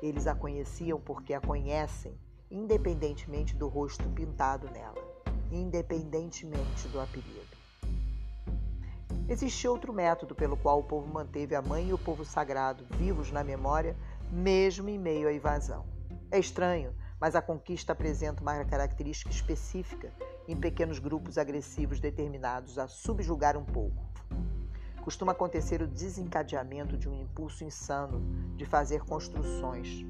Eles 0.00 0.28
a 0.28 0.34
conheciam 0.36 1.00
porque 1.00 1.34
a 1.34 1.40
conhecem, 1.40 2.16
independentemente 2.48 3.56
do 3.56 3.66
rosto 3.66 4.08
pintado 4.10 4.70
nela, 4.70 5.02
independentemente 5.50 6.86
do 6.86 7.00
apelido. 7.00 7.56
Existe 9.28 9.66
outro 9.66 9.92
método 9.92 10.36
pelo 10.36 10.56
qual 10.56 10.78
o 10.78 10.84
povo 10.84 11.12
manteve 11.12 11.56
a 11.56 11.62
mãe 11.62 11.88
e 11.88 11.92
o 11.92 11.98
povo 11.98 12.24
sagrado 12.24 12.86
vivos 12.92 13.32
na 13.32 13.42
memória, 13.42 13.96
mesmo 14.30 14.88
em 14.88 15.00
meio 15.00 15.26
à 15.26 15.32
invasão. 15.32 15.95
É 16.28 16.40
estranho, 16.40 16.92
mas 17.20 17.36
a 17.36 17.42
conquista 17.42 17.92
apresenta 17.92 18.42
uma 18.42 18.64
característica 18.64 19.30
específica 19.30 20.12
em 20.48 20.56
pequenos 20.56 20.98
grupos 20.98 21.38
agressivos 21.38 22.00
determinados 22.00 22.78
a 22.78 22.88
subjugar 22.88 23.56
um 23.56 23.64
pouco. 23.64 24.04
Costuma 25.02 25.30
acontecer 25.30 25.80
o 25.82 25.86
desencadeamento 25.86 26.96
de 26.96 27.08
um 27.08 27.14
impulso 27.14 27.62
insano 27.62 28.20
de 28.56 28.64
fazer 28.64 29.04
construções. 29.04 30.04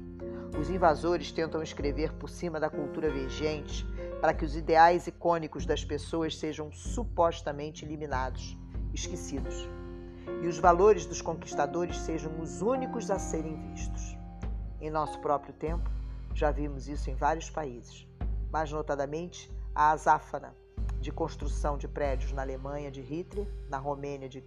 Os 0.59 0.71
invasores 0.71 1.31
tentam 1.31 1.61
escrever 1.61 2.11
por 2.13 2.29
cima 2.29 2.59
da 2.59 2.67
cultura 2.67 3.11
vigente 3.11 3.85
para 4.19 4.33
que 4.33 4.43
os 4.43 4.55
ideais 4.55 5.05
icônicos 5.05 5.67
das 5.67 5.85
pessoas 5.85 6.35
sejam 6.35 6.71
supostamente 6.71 7.85
eliminados, 7.85 8.57
esquecidos, 8.91 9.69
e 10.41 10.47
os 10.47 10.57
valores 10.57 11.05
dos 11.05 11.21
conquistadores 11.21 11.99
sejam 11.99 12.39
os 12.39 12.63
únicos 12.63 13.11
a 13.11 13.19
serem 13.19 13.55
vistos. 13.71 14.17
Em 14.81 14.89
nosso 14.89 15.19
próprio 15.19 15.53
tempo, 15.53 15.96
já 16.37 16.51
vimos 16.51 16.87
isso 16.87 17.09
em 17.09 17.15
vários 17.15 17.49
países, 17.49 18.07
mais 18.51 18.71
notadamente 18.71 19.51
a 19.73 19.89
azáfana 19.89 20.55
de 21.01 21.11
construção 21.11 21.79
de 21.79 21.87
prédios 21.87 22.31
na 22.31 22.43
Alemanha 22.43 22.91
de 22.91 23.01
Hitler, 23.01 23.47
na 23.67 23.79
Romênia 23.79 24.29
de 24.29 24.43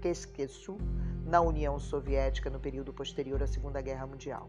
Keskesu, 0.00 0.78
na 1.26 1.42
União 1.42 1.78
Soviética 1.78 2.48
no 2.48 2.58
período 2.58 2.94
posterior 2.94 3.42
à 3.42 3.46
Segunda 3.46 3.82
Guerra 3.82 4.06
Mundial. 4.06 4.48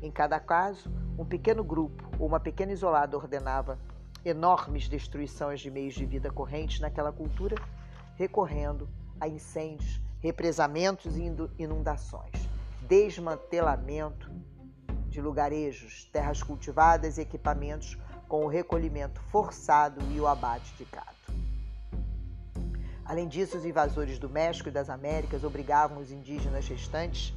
Em 0.00 0.10
cada 0.10 0.40
caso, 0.40 0.90
um 1.18 1.26
pequeno 1.26 1.62
grupo 1.62 2.08
ou 2.18 2.26
uma 2.26 2.40
pequena 2.40 2.72
isolada 2.72 3.18
ordenava 3.18 3.78
enormes 4.24 4.88
destruições 4.88 5.60
de 5.60 5.70
meios 5.70 5.92
de 5.92 6.06
vida 6.06 6.30
correntes 6.30 6.80
naquela 6.80 7.12
cultura, 7.12 7.56
recorrendo 8.16 8.88
a 9.20 9.28
incêndios, 9.28 10.00
represamentos 10.20 11.18
e 11.18 11.30
inundações, 11.58 12.48
desmantelamento 12.88 14.32
de 15.14 15.20
lugarejos, 15.20 16.04
terras 16.12 16.42
cultivadas 16.42 17.18
e 17.18 17.20
equipamentos 17.20 17.96
com 18.26 18.44
o 18.44 18.48
recolhimento 18.48 19.20
forçado 19.30 20.00
e 20.10 20.20
o 20.20 20.26
abate 20.26 20.74
de 20.74 20.84
gado. 20.84 21.08
Além 23.04 23.28
disso, 23.28 23.56
os 23.56 23.64
invasores 23.64 24.18
do 24.18 24.28
México 24.28 24.68
e 24.68 24.72
das 24.72 24.90
Américas 24.90 25.44
obrigavam 25.44 25.98
os 25.98 26.10
indígenas 26.10 26.66
restantes 26.66 27.32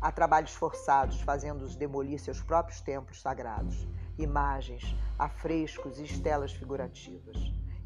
a 0.00 0.12
trabalhos 0.12 0.52
forçados, 0.52 1.20
fazendo-os 1.20 1.74
demolir 1.74 2.20
seus 2.20 2.40
próprios 2.40 2.80
templos 2.80 3.20
sagrados, 3.20 3.88
imagens, 4.16 4.94
afrescos 5.18 5.98
e 5.98 6.04
estelas 6.04 6.52
figurativas. 6.52 7.36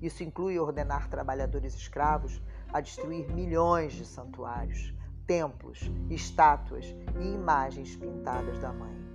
Isso 0.03 0.23
inclui 0.23 0.59
ordenar 0.59 1.09
trabalhadores 1.09 1.75
escravos 1.75 2.43
a 2.71 2.81
destruir 2.81 3.27
milhões 3.33 3.95
de 3.95 4.05
santuários, 4.05 4.93
templos, 5.27 5.91
estátuas 6.11 6.85
e 7.19 7.25
imagens 7.25 7.97
pintadas 7.97 8.59
da 8.59 8.73
Mãe, 8.73 9.10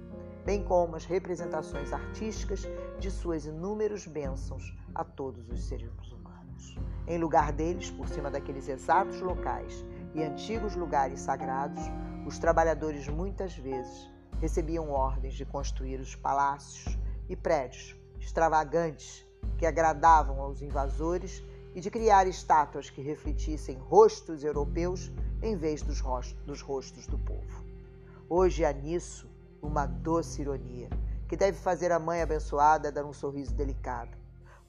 bem 0.45 0.63
como 0.63 0.95
as 0.95 1.05
representações 1.05 1.91
artísticas 1.91 2.67
de 2.99 3.09
suas 3.09 3.47
inúmeras 3.47 4.05
bênçãos 4.05 4.77
a 4.93 5.03
todos 5.03 5.49
os 5.49 5.67
seres 5.67 5.89
humanos. 6.11 6.77
Em 7.07 7.17
lugar 7.17 7.51
deles, 7.51 7.89
por 7.89 8.07
cima 8.07 8.29
daqueles 8.29 8.69
exatos 8.69 9.19
locais 9.21 9.83
e 10.13 10.23
antigos 10.23 10.75
lugares 10.75 11.19
sagrados, 11.19 11.81
os 12.27 12.37
trabalhadores 12.37 13.07
muitas 13.07 13.55
vezes 13.55 14.07
recebiam 14.39 14.91
ordens 14.91 15.33
de 15.33 15.45
construir 15.45 15.99
os 15.99 16.15
palácios 16.15 16.95
e 17.27 17.35
prédios 17.35 17.95
extravagantes 18.19 19.25
que 19.57 19.65
agradavam 19.65 20.39
aos 20.41 20.61
invasores 20.61 21.43
e 21.73 21.81
de 21.81 21.89
criar 21.89 22.27
estátuas 22.27 22.89
que 22.89 23.01
refletissem 23.01 23.77
rostos 23.77 24.43
europeus 24.43 25.11
em 25.41 25.55
vez 25.55 25.81
dos 25.81 25.99
rostos, 25.99 26.37
dos 26.45 26.61
rostos 26.61 27.07
do 27.07 27.17
povo. 27.17 27.65
Hoje 28.29 28.63
há 28.63 28.71
nisso 28.71 29.29
uma 29.65 29.85
doce 29.85 30.41
ironia 30.41 30.89
que 31.27 31.35
deve 31.35 31.57
fazer 31.57 31.91
a 31.91 31.99
mãe 31.99 32.21
abençoada 32.21 32.91
dar 32.91 33.03
um 33.03 33.13
sorriso 33.13 33.53
delicado. 33.53 34.15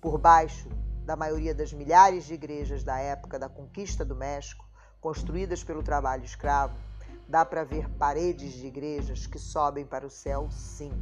Por 0.00 0.18
baixo 0.18 0.68
da 1.04 1.14
maioria 1.14 1.54
das 1.54 1.72
milhares 1.72 2.24
de 2.24 2.34
igrejas 2.34 2.82
da 2.82 2.98
época 2.98 3.38
da 3.38 3.48
conquista 3.48 4.04
do 4.04 4.16
México, 4.16 4.66
construídas 5.00 5.62
pelo 5.62 5.82
trabalho 5.82 6.24
escravo, 6.24 6.76
dá 7.28 7.44
para 7.44 7.64
ver 7.64 7.88
paredes 7.90 8.54
de 8.54 8.66
igrejas 8.66 9.26
que 9.26 9.38
sobem 9.38 9.84
para 9.84 10.06
o 10.06 10.10
céu, 10.10 10.48
sim, 10.50 10.92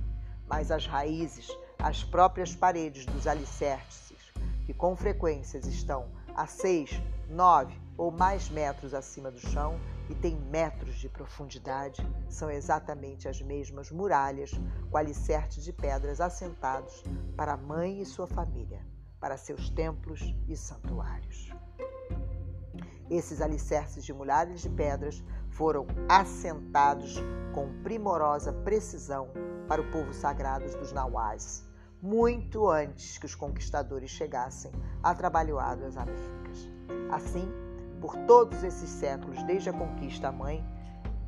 mas 0.47 0.71
as 0.71 0.87
raízes, 0.87 1.49
as 1.79 2.03
próprias 2.03 2.55
paredes 2.55 3.07
dos 3.07 3.27
alicerces, 3.27 4.33
que 4.67 4.75
com 4.75 4.97
frequência 4.97 5.59
estão 5.59 6.07
a 6.35 6.47
6, 6.47 7.01
9 7.31 7.81
ou 7.97 8.11
mais 8.11 8.51
metros 8.51 8.93
acima 8.93 9.31
do 9.31 9.39
chão 9.39 9.79
e 10.09 10.15
têm 10.15 10.37
metros 10.37 10.97
de 10.97 11.09
profundidade, 11.09 12.07
são 12.29 12.51
exatamente 12.51 13.29
as 13.29 13.41
mesmas 13.41 13.91
muralhas 13.91 14.51
com 14.91 14.97
alicerces 14.97 15.65
de 15.65 15.73
pedras 15.73 16.21
assentados 16.21 17.03
para 17.37 17.55
a 17.55 17.57
mãe 17.57 18.01
e 18.01 18.07
sua 18.07 18.27
família 18.27 18.81
para 19.25 19.39
seus 19.39 19.71
templos 19.71 20.35
e 20.47 20.55
santuários. 20.55 21.51
Esses 23.09 23.41
alicerces 23.41 24.05
de 24.05 24.13
muralhas 24.13 24.61
de 24.61 24.69
pedras 24.69 25.25
foram 25.49 25.87
assentados 26.09 27.17
com 27.55 27.83
primorosa 27.83 28.53
precisão 28.53 29.31
para 29.67 29.81
o 29.81 29.91
povo 29.91 30.13
sagrado 30.13 30.67
dos 30.79 30.93
Nauás, 30.93 31.65
muito 32.03 32.69
antes 32.69 33.17
que 33.17 33.25
os 33.25 33.35
conquistadores 33.35 34.11
chegassem 34.11 34.71
atabalhoados 35.03 35.85
às 35.85 35.97
Américas. 35.97 36.69
Assim, 37.11 37.51
por 38.05 38.19
todos 38.27 38.62
esses 38.62 38.90
séculos, 38.90 39.43
desde 39.45 39.71
a 39.71 39.73
conquista 39.73 40.29
à 40.29 40.33
mãe, 40.33 40.62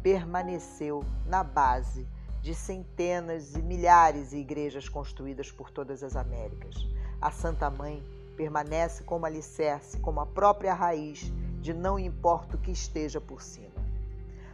permaneceu 0.03 1.03
na 1.25 1.43
base 1.43 2.07
de 2.43 2.55
centenas 2.55 3.55
e 3.55 3.63
milhares 3.63 4.29
de 4.29 4.37
igrejas 4.37 4.87
construídas 4.87 5.51
por 5.51 5.71
todas 5.71 6.03
as 6.03 6.15
Américas, 6.15 6.87
a 7.19 7.31
Santa 7.31 7.71
Mãe 7.71 8.05
permanece 8.37 9.03
como 9.05 9.25
alicerce, 9.25 9.99
como 10.01 10.21
a 10.21 10.27
própria 10.27 10.75
raiz 10.75 11.33
de 11.63 11.73
não 11.73 11.99
importa 11.99 12.57
o 12.57 12.61
que 12.61 12.73
esteja 12.73 13.23
por 13.23 13.41
cima. 13.41 13.83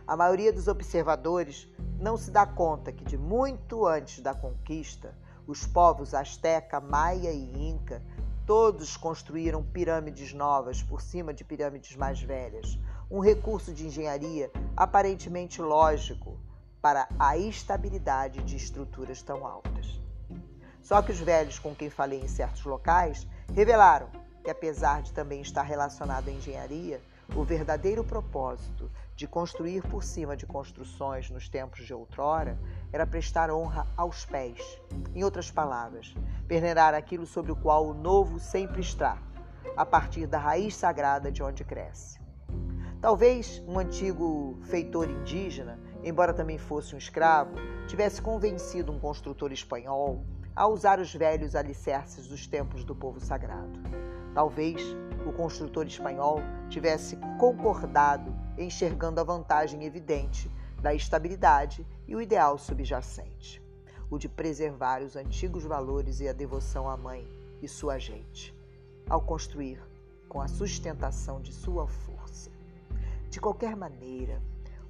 A 0.07 0.17
maioria 0.17 0.53
dos 0.53 0.69
observadores 0.69 1.67
não 1.99 2.17
se 2.17 2.31
dá 2.31 2.47
conta 2.47 2.93
que, 2.93 3.05
de 3.05 3.19
muito 3.19 3.85
antes 3.85 4.21
da 4.21 4.33
conquista, 4.33 5.13
os 5.45 5.67
povos 5.67 6.15
asteca, 6.15 6.79
maia 6.79 7.33
e 7.33 7.69
inca 7.69 8.01
todos 8.47 8.97
construíram 8.97 9.63
pirâmides 9.63 10.33
novas 10.33 10.83
por 10.83 11.01
cima 11.01 11.33
de 11.33 11.45
pirâmides 11.45 11.97
mais 11.97 12.21
velhas, 12.21 12.79
um 13.11 13.21
recurso 13.21 13.73
de 13.73 13.87
engenharia 13.87 14.51
aparentemente 14.77 15.61
lógico 15.61 16.39
para 16.81 17.09
a 17.19 17.37
estabilidade 17.37 18.43
de 18.43 18.57
estruturas 18.57 19.23
tão 19.23 19.47
altas. 19.47 20.01
Só 20.81 21.01
que 21.01 21.13
os 21.13 21.21
velhos 21.21 21.59
com 21.59 21.75
quem 21.75 21.89
falei 21.89 22.21
em 22.21 22.29
certos 22.29 22.65
locais 22.65 23.27
revelaram 23.55 24.09
que, 24.43 24.51
apesar 24.51 25.03
de 25.03 25.13
também 25.13 25.41
estar 25.41 25.63
relacionado 25.63 26.29
à 26.29 26.33
engenharia, 26.33 27.01
o 27.37 27.45
verdadeiro 27.45 28.03
propósito 28.03 28.91
de 29.15 29.27
construir 29.27 29.83
por 29.83 30.03
cima 30.03 30.37
de 30.37 30.47
construções 30.47 31.31
nos 31.31 31.49
tempos 31.49 31.85
de 31.85 31.93
outrora 31.93 32.59
era 32.93 33.07
prestar 33.07 33.51
honra 33.51 33.87
aos 33.97 34.25
pés. 34.25 34.81
Em 35.15 35.23
outras 35.23 35.51
palavras, 35.51 36.15
peneirar 36.49 36.95
aquilo 36.95 37.27
sobre 37.27 37.53
o 37.53 37.57
qual 37.57 37.87
o 37.87 37.95
novo 37.95 38.39
sempre 38.39 38.81
está, 38.81 39.19
a 39.77 39.85
partir 39.85 40.27
da 40.27 40.39
raiz 40.39 40.75
sagrada 40.75 41.31
de 41.31 41.43
onde 41.43 41.65
cresce. 41.65 42.21
Talvez 43.01 43.63
um 43.67 43.79
antigo 43.79 44.59
feitor 44.63 45.11
indígena, 45.11 45.79
embora 46.05 46.33
também 46.33 46.57
fosse 46.57 46.95
um 46.95 46.99
escravo, 46.99 47.57
tivesse 47.87 48.23
convencido 48.23 48.93
um 48.93 48.99
construtor 48.99 49.53
espanhol 49.53 50.25
a 50.55 50.67
usar 50.69 51.01
os 51.01 51.13
velhos 51.15 51.57
alicerces 51.57 52.29
dos 52.29 52.47
tempos 52.47 52.85
do 52.85 52.95
povo 52.95 53.19
sagrado. 53.19 53.81
Talvez 54.35 54.81
o 55.27 55.33
construtor 55.33 55.87
espanhol 55.87 56.41
tivesse 56.69 57.17
concordado 57.39 58.33
enxergando 58.63 59.21
a 59.21 59.25
vantagem 59.25 59.85
evidente 59.85 60.51
da 60.81 60.95
estabilidade 60.95 61.87
e 62.07 62.17
o 62.17 62.21
ideal 62.21 62.59
subjacente, 62.59 63.63
o 64.11 64.19
de 64.19 64.29
preservar 64.29 65.03
os 65.03 65.17
antigos 65.17 65.65
valores 65.65 66.21
e 66.21 66.29
a 66.29 66.33
devoção 66.33 66.89
à 66.89 66.97
mãe 66.97 67.27
e 67.63 67.69
sua 67.69 67.99
gente, 67.99 68.55
ao 69.09 69.21
construir 69.21 69.81
com 70.29 70.41
a 70.41 70.49
sustentação 70.49 71.41
de 71.41 71.53
sua 71.53 71.87
força. 71.87 72.51
De 73.31 73.41
qualquer 73.41 73.77
maneira, 73.77 74.43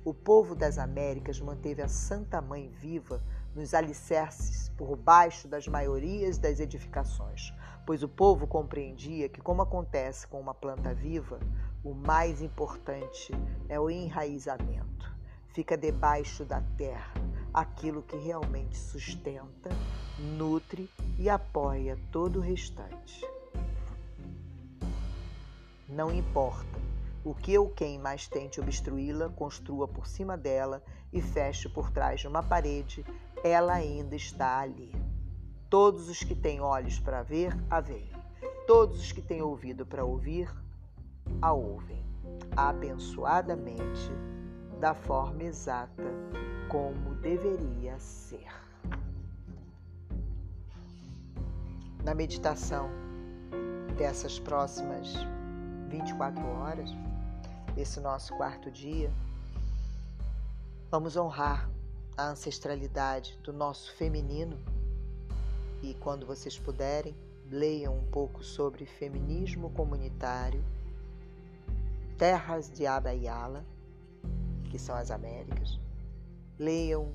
o 0.04 0.12
povo 0.12 0.54
das 0.54 0.78
Américas 0.78 1.40
manteve 1.40 1.82
a 1.82 1.88
Santa 1.88 2.40
Mãe 2.40 2.68
viva 2.68 3.22
nos 3.54 3.74
alicerces 3.74 4.68
por 4.70 4.96
baixo 4.96 5.46
das 5.46 5.68
maiorias 5.68 6.38
das 6.38 6.58
edificações, 6.58 7.52
pois 7.87 8.02
o 8.02 8.08
povo 8.08 8.46
compreendia 8.46 9.28
que, 9.28 9.40
como 9.40 9.62
acontece 9.62 10.26
com 10.26 10.40
uma 10.40 10.54
planta 10.54 10.94
viva, 10.94 11.38
o 11.85 11.95
mais 11.95 12.40
importante 12.40 13.33
é 13.68 13.79
o 13.79 13.90
enraizamento. 13.90 15.11
Fica 15.49 15.77
debaixo 15.77 16.45
da 16.45 16.61
terra 16.77 17.12
aquilo 17.53 18.03
que 18.03 18.16
realmente 18.16 18.77
sustenta, 18.77 19.71
nutre 20.38 20.88
e 21.18 21.29
apoia 21.29 21.99
todo 22.11 22.38
o 22.38 22.42
restante. 22.42 23.27
Não 25.88 26.11
importa 26.11 26.81
o 27.25 27.35
que 27.35 27.59
ou 27.59 27.68
quem 27.68 27.99
mais 27.99 28.27
tente 28.27 28.61
obstruí-la, 28.61 29.29
construa 29.29 29.87
por 29.87 30.07
cima 30.07 30.37
dela 30.37 30.83
e 31.12 31.21
feche 31.21 31.68
por 31.68 31.90
trás 31.90 32.21
de 32.21 32.29
uma 32.29 32.42
parede, 32.42 33.05
ela 33.45 33.75
ainda 33.75 34.16
está 34.16 34.59
ali. 34.59 34.92
Todos 35.68 36.09
os 36.09 36.23
que 36.23 36.35
têm 36.35 36.61
olhos 36.61 36.99
para 36.99 37.23
ver, 37.23 37.57
a 37.68 37.81
veem. 37.81 38.11
Todos 38.66 39.01
os 39.01 39.12
que 39.12 39.21
têm 39.21 39.42
ouvido 39.42 39.85
para 39.85 40.05
ouvir, 40.05 40.49
a 41.40 41.53
ouvem. 41.53 42.05
Abençoadamente, 42.57 44.11
da 44.81 44.95
forma 44.95 45.45
exata 45.45 46.11
como 46.68 47.14
deveria 47.16 47.99
ser. 47.99 48.47
Na 52.05 52.14
meditação 52.14 52.90
dessas 53.97 54.38
próximas 54.38 55.14
24 55.88 56.45
horas, 56.45 56.90
esse 57.77 58.01
nosso 58.01 58.35
quarto 58.35 58.71
dia, 58.71 59.11
vamos 60.90 61.16
honrar 61.16 61.71
a 62.16 62.29
ancestralidade 62.29 63.38
do 63.42 63.53
nosso 63.53 63.95
feminino 63.95 64.59
e, 65.83 65.95
quando 65.95 66.27
vocês 66.27 66.59
puderem, 66.59 67.14
leiam 67.51 67.97
um 67.97 68.07
pouco 68.07 68.42
sobre 68.42 68.87
feminismo 68.87 69.71
comunitário, 69.71 70.64
terras 72.22 72.70
de 72.70 72.87
Abayala, 72.87 73.66
que 74.70 74.78
são 74.78 74.94
as 74.94 75.11
Américas. 75.11 75.80
Leiam 76.56 77.12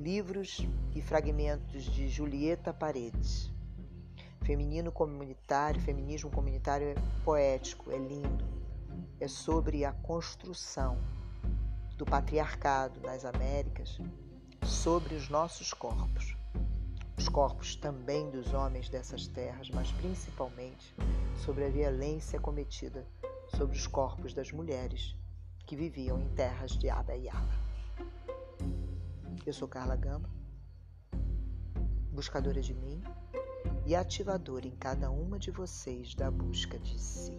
livros 0.00 0.66
e 0.96 1.00
fragmentos 1.00 1.84
de 1.84 2.08
Julieta 2.08 2.74
Paredes, 2.74 3.48
Feminino 4.42 4.90
comunitário, 4.90 5.80
feminismo 5.80 6.28
comunitário 6.28 6.88
é 6.88 6.94
poético, 7.24 7.92
é 7.92 7.98
lindo. 7.98 8.44
É 9.20 9.28
sobre 9.28 9.84
a 9.84 9.92
construção 9.92 10.98
do 11.96 12.04
patriarcado 12.04 13.00
nas 13.00 13.24
Américas 13.24 14.00
sobre 14.64 15.14
os 15.14 15.28
nossos 15.28 15.72
corpos. 15.72 16.36
Os 17.16 17.28
corpos 17.28 17.76
também 17.76 18.28
dos 18.28 18.52
homens 18.52 18.88
dessas 18.88 19.28
terras, 19.28 19.70
mas 19.70 19.92
principalmente 19.92 20.92
sobre 21.44 21.64
a 21.64 21.68
violência 21.68 22.40
cometida 22.40 23.06
sobre 23.56 23.74
os 23.74 23.86
corpos 23.86 24.34
das 24.34 24.52
mulheres 24.52 25.16
que 25.66 25.74
viviam 25.74 26.20
em 26.20 26.28
terras 26.34 26.72
de 26.72 26.90
Ada 26.90 27.14
Yala. 27.14 27.58
Eu 29.46 29.52
sou 29.52 29.66
Carla 29.66 29.96
Gamba, 29.96 30.28
buscadora 32.12 32.60
de 32.60 32.74
mim 32.74 33.02
e 33.86 33.96
ativadora 33.96 34.66
em 34.66 34.76
cada 34.76 35.10
uma 35.10 35.38
de 35.38 35.50
vocês 35.50 36.14
da 36.14 36.30
busca 36.30 36.78
de 36.78 37.00
si. 37.00 37.32